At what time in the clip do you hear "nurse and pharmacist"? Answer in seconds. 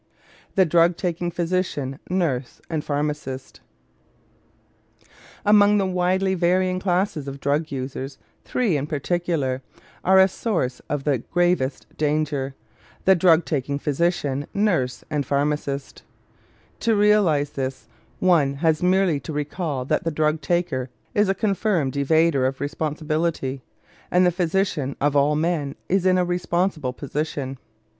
2.09-3.59, 14.55-16.01